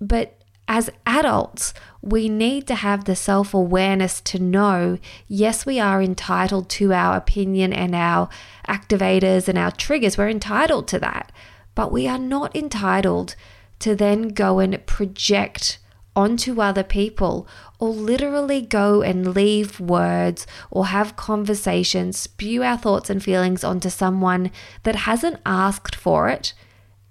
But 0.00 0.40
as 0.68 0.88
adults, 1.04 1.74
we 2.00 2.28
need 2.28 2.68
to 2.68 2.76
have 2.76 3.04
the 3.04 3.16
self 3.16 3.52
awareness 3.52 4.20
to 4.20 4.38
know 4.38 4.98
yes, 5.26 5.66
we 5.66 5.80
are 5.80 6.00
entitled 6.00 6.68
to 6.70 6.92
our 6.92 7.16
opinion 7.16 7.72
and 7.72 7.96
our 7.96 8.28
activators 8.68 9.48
and 9.48 9.58
our 9.58 9.72
triggers. 9.72 10.16
We're 10.16 10.28
entitled 10.28 10.86
to 10.88 11.00
that. 11.00 11.32
But 11.74 11.92
we 11.92 12.06
are 12.06 12.18
not 12.18 12.54
entitled 12.54 13.36
to 13.80 13.94
then 13.94 14.28
go 14.28 14.58
and 14.58 14.84
project 14.86 15.78
onto 16.16 16.60
other 16.60 16.82
people 16.82 17.46
or 17.78 17.90
literally 17.90 18.60
go 18.60 19.00
and 19.00 19.34
leave 19.34 19.80
words 19.80 20.46
or 20.70 20.86
have 20.86 21.16
conversations, 21.16 22.18
spew 22.18 22.62
our 22.62 22.76
thoughts 22.76 23.08
and 23.08 23.22
feelings 23.22 23.64
onto 23.64 23.88
someone 23.88 24.50
that 24.82 24.96
hasn't 24.96 25.40
asked 25.46 25.94
for 25.94 26.28
it, 26.28 26.52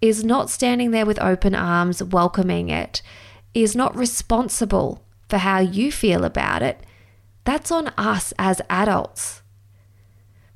is 0.01 0.23
not 0.23 0.49
standing 0.49 0.91
there 0.91 1.05
with 1.05 1.21
open 1.21 1.55
arms 1.55 2.03
welcoming 2.03 2.69
it 2.69 3.01
is 3.53 3.75
not 3.75 3.95
responsible 3.95 5.03
for 5.27 5.37
how 5.37 5.59
you 5.59 5.91
feel 5.91 6.23
about 6.23 6.61
it. 6.61 6.85
That's 7.43 7.71
on 7.71 7.87
us 7.97 8.33
as 8.37 8.61
adults. 8.69 9.41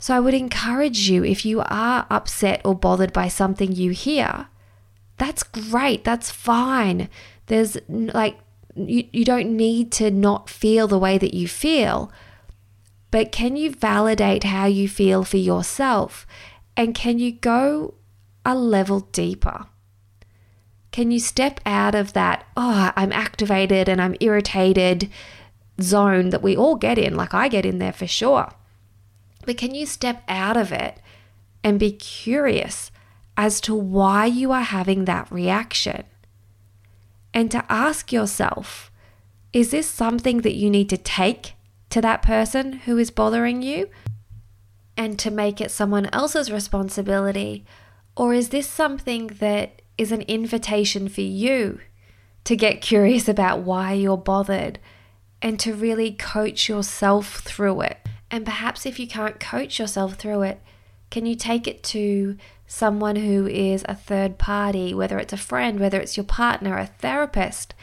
So 0.03 0.13
I 0.13 0.19
would 0.19 0.33
encourage 0.33 1.09
you 1.09 1.23
if 1.23 1.45
you 1.45 1.61
are 1.61 2.05
upset 2.09 2.59
or 2.65 2.75
bothered 2.75 3.13
by 3.13 3.29
something 3.29 3.71
you 3.71 3.91
hear, 3.91 4.47
that's 5.15 5.43
great. 5.43 6.03
That's 6.03 6.29
fine. 6.29 7.07
There's 7.45 7.77
like, 7.87 8.37
you, 8.75 9.07
you 9.13 9.23
don't 9.23 9.55
need 9.55 9.93
to 9.93 10.11
not 10.11 10.49
feel 10.49 10.89
the 10.89 10.99
way 10.99 11.17
that 11.17 11.33
you 11.33 11.47
feel, 11.47 12.11
but 13.11 13.31
can 13.31 13.55
you 13.55 13.71
validate 13.71 14.43
how 14.43 14.65
you 14.65 14.89
feel 14.89 15.23
for 15.23 15.37
yourself? 15.37 16.27
And 16.75 16.93
can 16.93 17.17
you 17.17 17.31
go 17.31 17.93
a 18.45 18.55
level 18.55 18.99
deeper? 19.13 19.67
Can 20.91 21.11
you 21.11 21.19
step 21.21 21.61
out 21.65 21.95
of 21.95 22.11
that, 22.11 22.45
oh, 22.57 22.91
I'm 22.97 23.13
activated 23.13 23.87
and 23.87 24.01
I'm 24.01 24.17
irritated 24.19 25.09
zone 25.79 26.31
that 26.31 26.43
we 26.43 26.57
all 26.57 26.75
get 26.75 26.97
in? 26.97 27.15
Like 27.15 27.33
I 27.33 27.47
get 27.47 27.65
in 27.65 27.79
there 27.79 27.93
for 27.93 28.05
sure. 28.05 28.49
But 29.45 29.57
can 29.57 29.75
you 29.75 29.85
step 29.85 30.23
out 30.27 30.57
of 30.57 30.71
it 30.71 30.99
and 31.63 31.79
be 31.79 31.91
curious 31.91 32.91
as 33.35 33.59
to 33.61 33.75
why 33.75 34.25
you 34.25 34.51
are 34.51 34.61
having 34.61 35.05
that 35.05 35.31
reaction? 35.31 36.03
And 37.33 37.49
to 37.51 37.65
ask 37.69 38.11
yourself, 38.11 38.91
is 39.51 39.71
this 39.71 39.89
something 39.89 40.41
that 40.41 40.55
you 40.55 40.69
need 40.69 40.89
to 40.89 40.97
take 40.97 41.53
to 41.89 42.01
that 42.01 42.21
person 42.21 42.73
who 42.73 42.97
is 42.97 43.11
bothering 43.11 43.61
you 43.61 43.89
and 44.95 45.17
to 45.19 45.31
make 45.31 45.59
it 45.59 45.71
someone 45.71 46.09
else's 46.13 46.51
responsibility? 46.51 47.65
Or 48.15 48.33
is 48.33 48.49
this 48.49 48.67
something 48.67 49.27
that 49.39 49.81
is 49.97 50.11
an 50.11 50.21
invitation 50.23 51.07
for 51.07 51.21
you 51.21 51.79
to 52.43 52.55
get 52.55 52.81
curious 52.81 53.27
about 53.27 53.59
why 53.59 53.93
you're 53.93 54.17
bothered 54.17 54.79
and 55.41 55.59
to 55.59 55.73
really 55.73 56.11
coach 56.11 56.67
yourself 56.67 57.39
through 57.39 57.81
it. 57.81 57.97
And 58.33 58.45
perhaps 58.45 58.87
if 58.87 58.99
you 58.99 59.05
can't 59.05 59.39
coach 59.39 59.77
yourself 59.77 60.15
through 60.15 60.41
it, 60.41 60.59
can 61.11 61.27
you 61.27 61.35
take 61.35 61.67
it 61.67 61.83
to 61.83 62.35
someone 62.65 63.15
who 63.15 63.45
is 63.45 63.85
a 63.87 63.93
third 63.93 64.39
party, 64.39 64.91
whether 64.91 65.19
it's 65.19 65.33
a 65.33 65.37
friend, 65.37 65.79
whether 65.79 65.99
it's 65.99 66.17
your 66.17 66.23
partner, 66.23 66.75
a 66.79 66.87
therapist, 66.87 67.75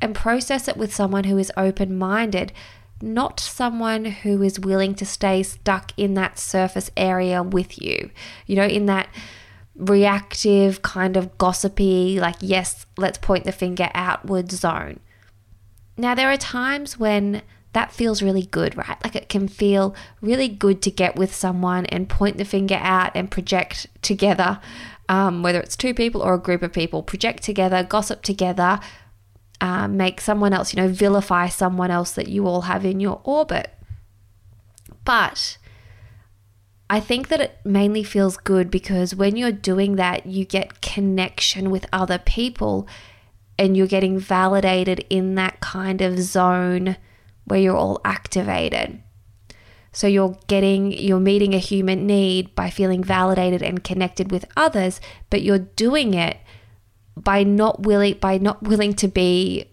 and 0.00 0.14
process 0.14 0.68
it 0.68 0.76
with 0.76 0.94
someone 0.94 1.24
who 1.24 1.36
is 1.38 1.50
open 1.56 1.98
minded, 1.98 2.52
not 3.02 3.40
someone 3.40 4.04
who 4.04 4.44
is 4.44 4.60
willing 4.60 4.94
to 4.94 5.04
stay 5.04 5.42
stuck 5.42 5.90
in 5.96 6.14
that 6.14 6.38
surface 6.38 6.88
area 6.96 7.42
with 7.42 7.82
you, 7.82 8.10
you 8.46 8.54
know, 8.54 8.64
in 8.64 8.86
that 8.86 9.08
reactive, 9.74 10.82
kind 10.82 11.16
of 11.16 11.36
gossipy, 11.36 12.20
like, 12.20 12.36
yes, 12.38 12.86
let's 12.96 13.18
point 13.18 13.42
the 13.42 13.50
finger 13.50 13.90
outward 13.92 14.52
zone. 14.52 15.00
Now, 15.96 16.14
there 16.14 16.30
are 16.30 16.36
times 16.36 16.96
when 16.96 17.42
that 17.76 17.92
feels 17.92 18.22
really 18.22 18.46
good, 18.46 18.74
right? 18.74 18.96
Like 19.04 19.14
it 19.14 19.28
can 19.28 19.48
feel 19.48 19.94
really 20.22 20.48
good 20.48 20.80
to 20.80 20.90
get 20.90 21.14
with 21.14 21.34
someone 21.34 21.84
and 21.86 22.08
point 22.08 22.38
the 22.38 22.46
finger 22.46 22.78
out 22.80 23.12
and 23.14 23.30
project 23.30 23.86
together, 24.00 24.60
um, 25.10 25.42
whether 25.42 25.60
it's 25.60 25.76
two 25.76 25.92
people 25.92 26.22
or 26.22 26.32
a 26.32 26.38
group 26.38 26.62
of 26.62 26.72
people, 26.72 27.02
project 27.02 27.42
together, 27.42 27.82
gossip 27.82 28.22
together, 28.22 28.80
uh, 29.60 29.88
make 29.88 30.22
someone 30.22 30.54
else, 30.54 30.72
you 30.72 30.80
know, 30.80 30.88
vilify 30.88 31.48
someone 31.48 31.90
else 31.90 32.12
that 32.12 32.28
you 32.28 32.46
all 32.46 32.62
have 32.62 32.86
in 32.86 32.98
your 32.98 33.20
orbit. 33.24 33.70
But 35.04 35.58
I 36.88 36.98
think 36.98 37.28
that 37.28 37.42
it 37.42 37.58
mainly 37.62 38.04
feels 38.04 38.38
good 38.38 38.70
because 38.70 39.14
when 39.14 39.36
you're 39.36 39.52
doing 39.52 39.96
that, 39.96 40.24
you 40.24 40.46
get 40.46 40.80
connection 40.80 41.68
with 41.70 41.84
other 41.92 42.16
people 42.16 42.88
and 43.58 43.76
you're 43.76 43.86
getting 43.86 44.18
validated 44.18 45.04
in 45.10 45.34
that 45.34 45.60
kind 45.60 46.00
of 46.00 46.18
zone 46.20 46.96
where 47.46 47.60
you're 47.60 47.76
all 47.76 48.00
activated. 48.04 49.02
So 49.92 50.06
you're 50.06 50.36
getting, 50.46 50.92
you're 50.92 51.18
meeting 51.18 51.54
a 51.54 51.58
human 51.58 52.06
need 52.06 52.54
by 52.54 52.68
feeling 52.68 53.02
validated 53.02 53.62
and 53.62 53.82
connected 53.82 54.30
with 54.30 54.44
others, 54.54 55.00
but 55.30 55.40
you're 55.40 55.58
doing 55.58 56.12
it 56.12 56.36
by 57.16 57.42
not 57.42 57.80
willing, 57.80 58.18
by 58.20 58.36
not 58.36 58.62
willing 58.62 58.92
to 58.94 59.08
be, 59.08 59.70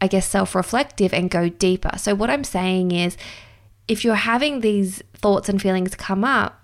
I 0.00 0.06
guess, 0.06 0.28
self 0.28 0.54
reflective 0.54 1.12
and 1.12 1.28
go 1.28 1.48
deeper. 1.48 1.90
So 1.96 2.14
what 2.14 2.30
I'm 2.30 2.44
saying 2.44 2.92
is, 2.92 3.16
if 3.88 4.04
you're 4.04 4.14
having 4.14 4.60
these 4.60 5.02
thoughts 5.14 5.48
and 5.48 5.60
feelings 5.60 5.96
come 5.96 6.24
up, 6.24 6.60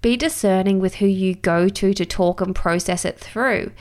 be 0.00 0.16
discerning 0.16 0.78
with 0.80 0.96
who 0.96 1.06
you 1.06 1.34
go 1.34 1.68
to 1.68 1.94
to 1.94 2.04
talk 2.06 2.40
and 2.40 2.54
process 2.54 3.04
it 3.04 3.18
through. 3.18 3.72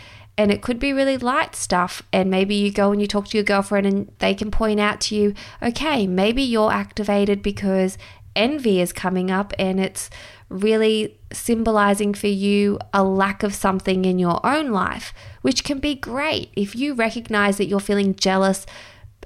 And 0.42 0.52
it 0.52 0.64
could 0.64 0.80
be 0.80 0.92
really 0.92 1.20
light 1.20 1.56
stuff. 1.56 2.02
And 2.12 2.32
maybe 2.32 2.56
you 2.56 2.72
go 2.72 2.92
and 2.92 3.00
you 3.00 3.06
talk 3.06 3.28
to 3.28 3.38
your 3.38 3.44
girlfriend 3.44 3.86
and 3.86 4.12
they 4.18 4.34
can 4.34 4.50
point 4.50 4.80
out 4.80 5.00
to 5.02 5.16
you, 5.16 5.36
okay, 5.62 6.08
maybe 6.08 6.42
you're 6.42 6.72
activated 6.72 7.44
because 7.44 7.96
envy 8.36 8.82
is 8.82 8.92
coming 8.92 9.30
up 9.30 9.54
and 9.60 9.80
it's 9.80 10.10
really 10.50 11.20
symbolizing 11.32 12.16
for 12.16 12.26
you 12.26 12.80
a 12.92 13.04
lack 13.04 13.44
of 13.44 13.54
something 13.54 14.04
in 14.04 14.18
your 14.18 14.44
own 14.44 14.72
life, 14.72 15.14
which 15.44 15.64
can 15.64 15.78
be 15.78 15.94
great. 15.94 16.50
If 16.56 16.76
you 16.76 16.96
recognize 16.96 17.58
that 17.58 17.68
you're 17.68 17.80
feeling 17.80 18.16
jealous, 18.16 18.66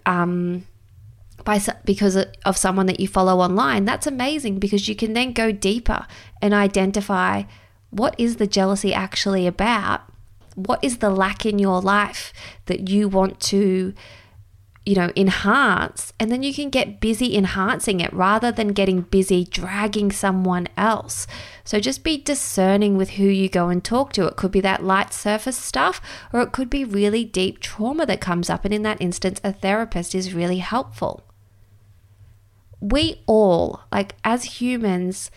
um, 0.06 0.68
by 1.46 1.62
because 1.86 2.18
of 2.18 2.58
someone 2.58 2.88
that 2.88 3.00
you 3.00 3.08
follow 3.08 3.40
online, 3.40 3.86
that's 3.86 4.06
amazing 4.06 4.60
because 4.60 4.90
you 4.90 4.98
can 4.98 5.14
then 5.14 5.32
go 5.32 5.54
deeper 5.54 6.08
and 6.42 6.54
identify 6.54 7.44
what 7.90 8.16
is 8.18 8.36
the 8.36 8.48
jealousy 8.48 8.94
actually 8.94 9.48
about? 9.48 10.02
What 10.56 10.84
is 10.84 10.98
the 10.98 11.10
lack 11.10 11.46
in 11.46 11.60
your 11.60 11.82
life 11.82 12.34
that 12.66 12.90
you 12.90 13.08
want 13.08 13.40
to 13.42 13.94
you 14.86 14.94
know, 14.94 15.12
enhance, 15.16 16.14
and 16.20 16.32
then 16.32 16.44
you 16.44 16.54
can 16.54 16.70
get 16.70 17.00
busy 17.00 17.36
enhancing 17.36 18.00
it 18.00 18.14
rather 18.14 18.52
than 18.52 18.68
getting 18.68 19.02
busy 19.02 19.44
dragging 19.44 20.12
someone 20.12 20.68
else. 20.78 21.26
So 21.64 21.80
just 21.80 22.04
be 22.04 22.18
discerning 22.18 22.96
with 22.96 23.12
who 23.12 23.24
you 23.24 23.50
go 23.50 23.70
and 23.70 23.84
talk 23.84 24.14
to. 24.14 24.28
It 24.28 24.36
could 24.36 24.52
be 24.52 24.62
that 24.62 24.84
light 24.84 25.12
surface 25.12 25.58
stuff, 25.58 26.00
or 26.32 26.42
it 26.42 26.52
could 26.52 26.70
be 26.70 26.86
really 26.86 27.26
deep 27.26 27.60
trauma 27.60 28.06
that 28.06 28.22
comes 28.22 28.48
up. 28.48 28.64
And 28.64 28.74
in 28.74 28.84
that 28.84 29.02
instance, 29.02 29.42
a 29.44 29.52
therapist 29.52 30.14
is 30.14 30.36
really 30.36 30.60
helpful. 30.60 31.24
We 32.80 33.24
all, 33.26 33.82
like 33.92 34.14
as 34.24 34.62
humans, 34.62 35.32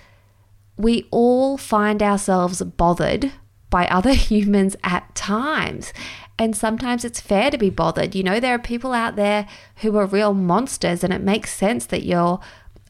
we 0.76 1.08
all 1.10 1.56
find 1.56 2.02
ourselves 2.02 2.60
bothered 2.60 3.32
by 3.70 3.87
other 3.88 4.12
humans 4.12 4.76
at 4.84 5.14
times. 5.14 5.92
And 6.38 6.56
sometimes 6.56 7.04
it's 7.04 7.20
fair 7.20 7.50
to 7.50 7.58
be 7.58 7.70
bothered. 7.70 8.14
You 8.14 8.22
know, 8.22 8.38
there 8.38 8.54
are 8.54 8.60
people 8.60 8.92
out 8.92 9.16
there 9.16 9.48
who 9.76 9.96
are 9.96 10.06
real 10.06 10.34
monsters, 10.34 11.02
and 11.02 11.12
it 11.12 11.20
makes 11.20 11.52
sense 11.52 11.87
that 11.87 12.04
you're 12.04 12.40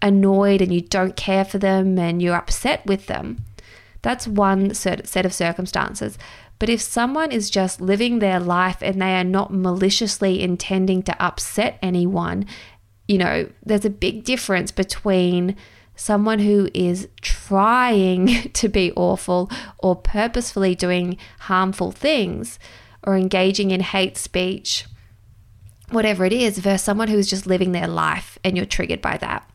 annoyed 0.02 0.60
and 0.60 0.72
you 0.72 0.80
don't 0.80 1.16
care 1.16 1.44
for 1.44 1.58
them 1.58 1.98
and 1.98 2.22
you're 2.22 2.36
upset 2.36 2.84
with 2.86 3.06
them. 3.06 3.44
That's 4.02 4.28
one 4.28 4.74
set 4.74 5.26
of 5.26 5.32
circumstances. 5.32 6.18
But 6.58 6.68
if 6.68 6.80
someone 6.80 7.30
is 7.30 7.50
just 7.50 7.80
living 7.80 8.18
their 8.18 8.40
life 8.40 8.78
and 8.82 9.00
they 9.00 9.14
are 9.14 9.24
not 9.24 9.52
maliciously 9.52 10.42
intending 10.42 11.02
to 11.04 11.22
upset 11.22 11.78
anyone, 11.82 12.46
you 13.06 13.18
know, 13.18 13.48
there's 13.64 13.84
a 13.84 13.90
big 13.90 14.24
difference 14.24 14.70
between 14.72 15.56
someone 15.98 16.38
who 16.38 16.68
is 16.72 17.08
trying 17.20 18.50
to 18.52 18.68
be 18.68 18.92
awful 18.92 19.50
or 19.78 19.96
purposefully 19.96 20.74
doing 20.74 21.18
harmful 21.40 21.90
things 21.90 22.58
or 23.02 23.16
engaging 23.16 23.70
in 23.70 23.80
hate 23.80 24.16
speech, 24.16 24.86
whatever 25.90 26.24
it 26.24 26.32
is, 26.32 26.58
versus 26.58 26.82
someone 26.84 27.08
who's 27.08 27.28
just 27.28 27.46
living 27.46 27.72
their 27.72 27.88
life 27.88 28.38
and 28.44 28.56
you're 28.56 28.66
triggered 28.66 29.02
by 29.02 29.16
that. 29.18 29.48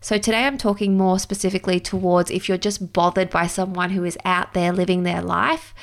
So 0.00 0.18
today 0.18 0.44
I'm 0.44 0.58
talking 0.58 0.96
more 0.96 1.18
specifically 1.18 1.80
towards 1.80 2.30
if 2.30 2.48
you're 2.48 2.58
just 2.58 2.92
bothered 2.92 3.30
by 3.30 3.46
someone 3.46 3.90
who 3.90 4.04
is 4.04 4.18
out 4.24 4.52
there 4.52 4.72
living 4.72 5.02
their 5.02 5.22
life, 5.22 5.74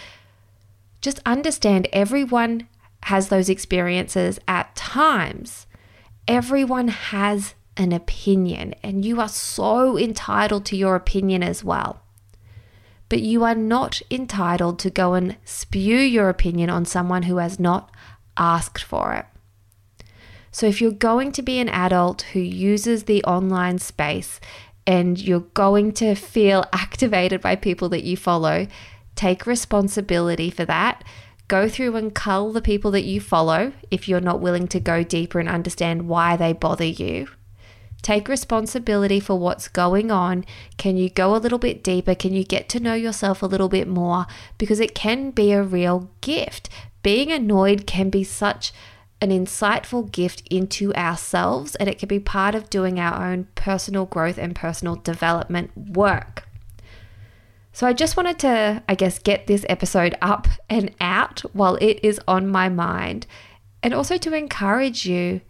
just 1.02 1.20
understand 1.26 1.88
everyone 1.92 2.68
has 3.04 3.30
those 3.30 3.50
experiences 3.50 4.40
at 4.48 4.76
times. 4.76 5.68
Everyone 6.28 6.88
has 6.88 7.56
an 7.78 7.92
opinion, 7.92 8.74
and 8.84 9.04
you 9.04 9.20
are 9.20 9.30
so 9.30 9.98
entitled 9.98 10.66
to 10.66 10.78
your 10.78 10.96
opinion 10.96 11.44
as 11.44 11.64
well. 11.64 12.02
But 13.10 13.22
you 13.22 13.44
are 13.44 13.56
not 13.56 14.02
entitled 14.10 14.80
to 14.80 14.90
go 14.90 15.14
and 15.14 15.38
spew 15.46 15.98
your 15.98 16.30
opinion 16.30 16.70
on 16.70 16.86
someone 16.86 17.24
who 17.24 17.38
has 17.38 17.60
not 17.60 17.92
asked 18.38 18.84
for 18.84 19.14
it. 19.14 19.26
So, 20.52 20.68
if 20.68 20.80
you're 20.80 20.92
going 20.92 21.34
to 21.34 21.42
be 21.42 21.60
an 21.60 21.70
adult 21.70 22.22
who 22.34 22.40
uses 22.40 23.04
the 23.04 23.24
online 23.26 23.78
space 23.80 24.40
and 24.88 25.20
you're 25.20 25.42
going 25.42 25.92
to 25.94 26.16
feel 26.16 26.66
activated 26.74 27.42
by 27.42 27.56
people 27.56 27.90
that 27.90 28.04
you 28.04 28.16
follow, 28.16 28.68
take 29.16 29.46
responsibility 29.46 30.50
for 30.50 30.66
that. 30.66 31.04
Go 31.48 31.70
through 31.70 31.96
and 31.96 32.16
cull 32.16 32.52
the 32.52 32.62
people 32.62 32.90
that 32.92 33.04
you 33.04 33.22
follow 33.22 33.74
if 33.92 34.08
you're 34.08 34.20
not 34.20 34.42
willing 34.42 34.68
to 34.70 34.80
go 34.80 35.04
deeper 35.04 35.40
and 35.40 35.48
understand 35.48 36.08
why 36.08 36.36
they 36.36 36.54
bother 36.54 36.86
you. 36.86 37.28
Take 38.06 38.28
responsibility 38.28 39.20
for 39.20 39.40
what's 39.40 39.68
going 39.68 40.12
on. 40.12 40.46
Can 40.78 40.96
you 40.96 41.10
go 41.10 41.36
a 41.36 41.42
little 41.42 41.58
bit 41.58 41.84
deeper? 41.84 42.14
Can 42.14 42.36
you 42.36 42.44
get 42.44 42.70
to 42.70 42.80
know 42.80 42.94
yourself 42.94 43.42
a 43.42 43.48
little 43.48 43.68
bit 43.68 43.88
more? 43.88 44.28
Because 44.60 44.80
it 44.80 44.94
can 44.94 45.32
be 45.32 45.52
a 45.52 45.64
real 45.64 46.12
gift. 46.22 46.70
Being 47.02 47.32
annoyed 47.32 47.88
can 47.88 48.12
be 48.12 48.24
such 48.24 48.74
an 49.22 49.32
insightful 49.32 50.12
gift 50.12 50.44
into 50.52 50.94
ourselves, 50.94 51.74
and 51.78 51.90
it 51.90 51.98
can 51.98 52.08
be 52.08 52.20
part 52.20 52.54
of 52.54 52.70
doing 52.70 53.00
our 53.00 53.26
own 53.26 53.48
personal 53.56 54.06
growth 54.06 54.38
and 54.38 54.56
personal 54.56 54.98
development 54.98 55.76
work. 55.76 56.48
So, 57.74 57.88
I 57.88 57.94
just 57.94 58.16
wanted 58.16 58.38
to, 58.38 58.84
I 58.88 58.94
guess, 58.94 59.18
get 59.18 59.48
this 59.48 59.66
episode 59.68 60.14
up 60.22 60.48
and 60.70 60.94
out 61.02 61.40
while 61.54 61.78
it 61.78 62.02
is 62.04 62.22
on 62.28 62.52
my 62.52 62.70
mind, 62.70 63.26
and 63.82 63.96
also 63.96 64.18
to 64.18 64.36
encourage 64.36 65.08
you 65.08 65.42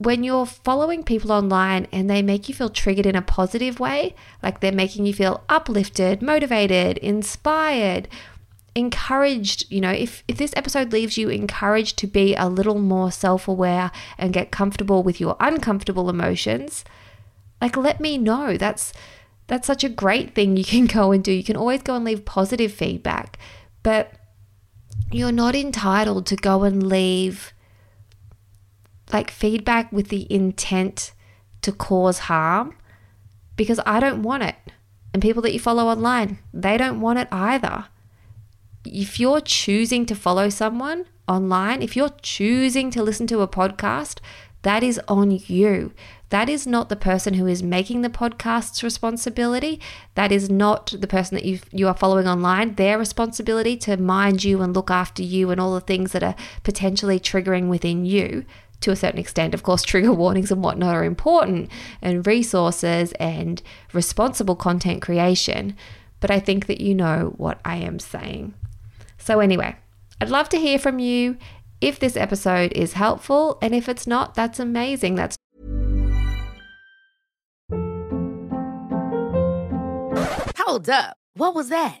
when 0.00 0.24
you're 0.24 0.46
following 0.46 1.02
people 1.02 1.30
online 1.30 1.86
and 1.92 2.08
they 2.08 2.22
make 2.22 2.48
you 2.48 2.54
feel 2.54 2.70
triggered 2.70 3.04
in 3.04 3.14
a 3.14 3.20
positive 3.20 3.78
way, 3.78 4.14
like 4.42 4.60
they're 4.60 4.72
making 4.72 5.04
you 5.04 5.12
feel 5.12 5.44
uplifted, 5.46 6.22
motivated, 6.22 6.96
inspired, 6.98 8.08
encouraged, 8.74 9.70
you 9.70 9.78
know, 9.78 9.90
if, 9.90 10.24
if 10.26 10.38
this 10.38 10.54
episode 10.56 10.90
leaves 10.90 11.18
you 11.18 11.28
encouraged 11.28 11.98
to 11.98 12.06
be 12.06 12.34
a 12.34 12.48
little 12.48 12.78
more 12.78 13.12
self 13.12 13.46
aware 13.46 13.90
and 14.16 14.32
get 14.32 14.50
comfortable 14.50 15.02
with 15.02 15.20
your 15.20 15.36
uncomfortable 15.38 16.08
emotions, 16.08 16.82
like 17.60 17.76
let 17.76 18.00
me 18.00 18.16
know. 18.16 18.56
That's 18.56 18.94
that's 19.48 19.66
such 19.66 19.84
a 19.84 19.90
great 19.90 20.34
thing 20.34 20.56
you 20.56 20.64
can 20.64 20.86
go 20.98 21.12
and 21.12 21.22
do. 21.22 21.30
You 21.30 21.44
can 21.44 21.58
always 21.58 21.82
go 21.82 21.96
and 21.96 22.06
leave 22.06 22.24
positive 22.24 22.72
feedback, 22.72 23.38
but 23.82 24.14
you're 25.12 25.30
not 25.30 25.54
entitled 25.54 26.24
to 26.24 26.36
go 26.36 26.62
and 26.62 26.88
leave 26.88 27.52
like 29.12 29.30
feedback 29.30 29.90
with 29.92 30.08
the 30.08 30.26
intent 30.32 31.12
to 31.62 31.72
cause 31.72 32.20
harm 32.20 32.74
because 33.56 33.80
I 33.84 34.00
don't 34.00 34.22
want 34.22 34.42
it. 34.42 34.56
And 35.12 35.20
people 35.20 35.42
that 35.42 35.52
you 35.52 35.58
follow 35.58 35.88
online, 35.88 36.38
they 36.52 36.76
don't 36.78 37.00
want 37.00 37.18
it 37.18 37.28
either. 37.30 37.86
If 38.84 39.20
you're 39.20 39.40
choosing 39.40 40.06
to 40.06 40.14
follow 40.14 40.48
someone 40.48 41.06
online, 41.28 41.82
if 41.82 41.96
you're 41.96 42.14
choosing 42.22 42.90
to 42.92 43.02
listen 43.02 43.26
to 43.26 43.40
a 43.40 43.48
podcast, 43.48 44.20
that 44.62 44.82
is 44.82 45.00
on 45.08 45.30
you. 45.30 45.92
That 46.28 46.48
is 46.48 46.66
not 46.66 46.88
the 46.88 46.96
person 46.96 47.34
who 47.34 47.46
is 47.46 47.62
making 47.62 48.02
the 48.02 48.08
podcast's 48.08 48.84
responsibility. 48.84 49.80
That 50.14 50.30
is 50.30 50.48
not 50.48 50.94
the 50.96 51.06
person 51.06 51.34
that 51.34 51.44
you 51.44 51.58
you 51.72 51.88
are 51.88 51.94
following 51.94 52.28
online. 52.28 52.74
Their 52.74 52.98
responsibility 52.98 53.76
to 53.78 53.96
mind 53.96 54.44
you 54.44 54.62
and 54.62 54.74
look 54.74 54.90
after 54.90 55.22
you 55.22 55.50
and 55.50 55.60
all 55.60 55.74
the 55.74 55.80
things 55.80 56.12
that 56.12 56.22
are 56.22 56.36
potentially 56.62 57.18
triggering 57.18 57.68
within 57.68 58.04
you 58.04 58.44
to 58.80 58.90
a 58.90 58.96
certain 58.96 59.20
extent. 59.20 59.54
Of 59.54 59.62
course, 59.62 59.82
trigger 59.82 60.12
warnings 60.12 60.50
and 60.50 60.62
whatnot 60.62 60.94
are 60.94 61.04
important, 61.04 61.70
and 62.02 62.26
resources 62.26 63.12
and 63.12 63.62
responsible 63.92 64.56
content 64.56 65.02
creation. 65.02 65.76
But 66.20 66.30
I 66.30 66.40
think 66.40 66.66
that 66.66 66.80
you 66.80 66.94
know 66.94 67.34
what 67.36 67.60
I 67.64 67.76
am 67.76 67.98
saying. 67.98 68.54
So, 69.18 69.40
anyway, 69.40 69.76
I'd 70.20 70.30
love 70.30 70.48
to 70.50 70.58
hear 70.58 70.78
from 70.78 70.98
you 70.98 71.36
if 71.80 71.98
this 71.98 72.16
episode 72.16 72.72
is 72.72 72.92
helpful. 72.94 73.58
And 73.62 73.74
if 73.74 73.88
it's 73.88 74.06
not, 74.06 74.34
that's 74.34 74.60
amazing. 74.60 75.14
That's 75.14 75.36
Hold 80.58 80.88
up. 80.88 81.16
What 81.34 81.54
was 81.54 81.68
that? 81.70 82.00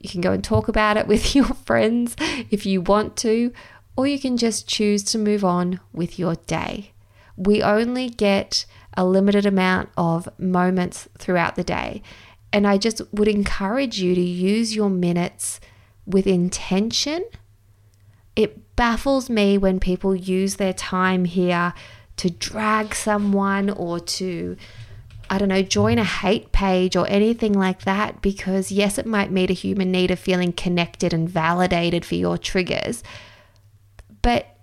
you 0.00 0.08
can 0.08 0.20
go 0.20 0.32
and 0.32 0.42
talk 0.42 0.68
about 0.68 0.96
it 0.96 1.06
with 1.08 1.34
your 1.34 1.46
friends 1.46 2.16
if 2.50 2.66
you 2.66 2.80
want 2.80 3.16
to, 3.18 3.52
or 3.96 4.06
you 4.06 4.18
can 4.18 4.36
just 4.36 4.68
choose 4.68 5.02
to 5.04 5.18
move 5.18 5.44
on 5.44 5.80
with 5.92 6.18
your 6.18 6.34
day. 6.46 6.92
We 7.36 7.62
only 7.62 8.08
get 8.08 8.66
a 8.96 9.04
limited 9.04 9.44
amount 9.44 9.90
of 9.96 10.28
moments 10.38 11.08
throughout 11.18 11.56
the 11.56 11.64
day. 11.64 12.02
And 12.52 12.66
I 12.66 12.78
just 12.78 13.02
would 13.12 13.28
encourage 13.28 14.00
you 14.00 14.14
to 14.14 14.20
use 14.20 14.74
your 14.74 14.88
minutes 14.88 15.60
with 16.06 16.26
intention. 16.26 17.24
It 18.34 18.76
baffles 18.76 19.28
me 19.28 19.58
when 19.58 19.80
people 19.80 20.14
use 20.14 20.56
their 20.56 20.72
time 20.72 21.24
here 21.24 21.74
to 22.16 22.30
drag 22.30 22.94
someone 22.94 23.68
or 23.68 24.00
to 24.00 24.56
I 25.28 25.38
don't 25.38 25.48
know, 25.48 25.62
join 25.62 25.98
a 25.98 26.04
hate 26.04 26.52
page 26.52 26.96
or 26.96 27.06
anything 27.08 27.52
like 27.52 27.82
that 27.82 28.22
because, 28.22 28.70
yes, 28.70 28.98
it 28.98 29.06
might 29.06 29.30
meet 29.30 29.50
a 29.50 29.54
human 29.54 29.90
need 29.90 30.10
of 30.10 30.18
feeling 30.18 30.52
connected 30.52 31.12
and 31.12 31.28
validated 31.28 32.04
for 32.04 32.14
your 32.14 32.38
triggers. 32.38 33.02
But 34.22 34.56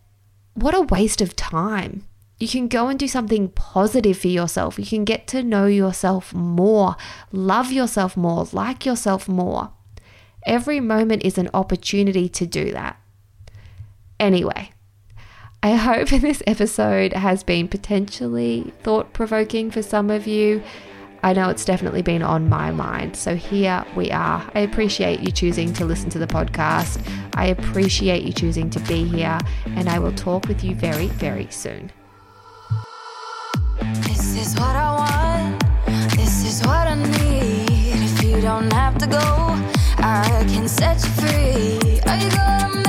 what 0.54 0.76
a 0.76 0.82
waste 0.82 1.22
of 1.22 1.36
time. 1.36 2.06
You 2.40 2.48
can 2.48 2.68
go 2.68 2.88
and 2.88 3.00
do 3.00 3.08
something 3.08 3.50
positive 3.50 4.18
for 4.18 4.28
yourself. 4.28 4.78
You 4.78 4.86
can 4.86 5.06
get 5.06 5.28
to 5.28 5.44
know 5.44 5.66
yourself 5.66 6.34
more, 6.34 6.96
love 7.32 7.72
yourself 7.72 8.18
more, 8.18 8.48
like 8.52 8.86
yourself 8.86 9.28
more. 9.28 9.72
Every 10.46 10.80
moment 10.80 11.24
is 11.24 11.38
an 11.38 11.50
opportunity 11.54 12.28
to 12.30 12.46
do 12.46 12.72
that. 12.72 13.00
Anyway, 14.20 14.72
I 15.64 15.76
hope 15.76 16.10
this 16.22 16.44
episode 16.46 17.14
has 17.14 17.42
been 17.42 17.70
potentially 17.70 18.74
thought 18.82 19.14
provoking 19.14 19.72
for 19.72 19.82
some 19.82 20.10
of 20.10 20.28
you. 20.28 20.62
I 21.24 21.32
know 21.32 21.48
it's 21.48 21.64
definitely 21.64 22.02
been 22.02 22.22
on 22.22 22.50
my 22.50 22.72
mind. 22.72 23.16
So 23.16 23.38
here 23.38 23.86
we 23.96 24.12
are. 24.12 24.46
I 24.54 24.60
appreciate 24.60 25.22
you 25.22 25.32
choosing 25.32 25.72
to 25.76 25.86
listen 25.86 26.10
to 26.10 26.20
the 26.20 26.28
podcast. 26.28 27.02
I 27.36 27.46
appreciate 27.46 28.24
you 28.24 28.34
choosing 28.34 28.70
to 28.72 28.80
be 28.82 29.06
here, 29.06 29.40
and 29.68 29.88
I 29.88 30.00
will 30.00 30.12
talk 30.12 30.50
with 30.50 30.66
you 30.66 30.76
very, 30.76 31.08
very 31.08 31.50
soon. 31.50 31.94
This 34.02 34.36
is 34.36 34.60
what 34.60 34.76
I 34.76 34.92
want. 34.92 35.64
This 36.18 36.46
is 36.46 36.68
what 36.68 36.88
I 36.88 36.96
need. 36.96 38.04
If 38.04 38.22
you 38.22 38.42
don't 38.42 38.72
have 38.74 38.98
to 38.98 39.08
go, 39.08 39.18
I 40.00 40.46
can 40.50 40.68
set 40.68 41.02
you 41.02 41.10
free. 41.12 42.02
Are 42.02 42.18
you 42.18 42.30
gonna 42.32 42.83